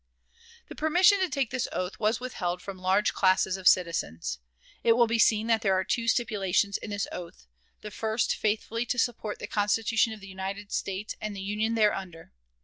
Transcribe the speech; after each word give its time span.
The 0.67 0.73
permission 0.73 1.19
to 1.19 1.29
take 1.29 1.51
this 1.51 1.67
oath 1.71 1.99
was 1.99 2.19
withheld 2.19 2.59
from 2.59 2.79
large 2.79 3.13
classes 3.13 3.55
of 3.55 3.67
citizens. 3.67 4.39
It 4.83 4.93
will 4.93 5.05
be 5.05 5.19
seen 5.19 5.45
that 5.45 5.61
there 5.61 5.75
are 5.75 5.83
two 5.83 6.07
stipulations 6.07 6.77
in 6.77 6.89
this 6.89 7.05
oath, 7.11 7.45
the 7.81 7.91
first 7.91 8.35
faithfully 8.35 8.87
to 8.87 8.97
support 8.97 9.37
the 9.37 9.45
Constitution 9.45 10.11
of 10.11 10.19
the 10.19 10.27
United 10.27 10.71
States 10.71 11.15
and 11.21 11.35
the 11.35 11.39
Union 11.39 11.75
thereunder. 11.75 12.31